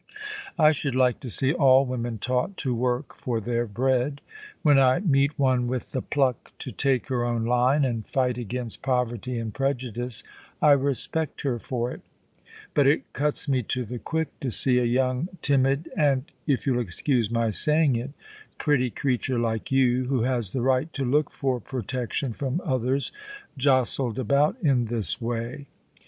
[0.57, 4.19] I should like to see all women taught to work for their bread.
[4.63, 8.81] When I meet one with the pluck to take her own line, and fight against
[8.81, 10.23] poverty and prejudice,
[10.59, 12.01] I respect her for it;
[12.73, 16.81] but it cuts me to the quick to see a young, timid, and, if you'll
[16.81, 18.09] excuse my saying it,
[18.57, 23.11] pretty creature like you, who has the right to look for protection from others,
[23.55, 25.67] jostled about in this way.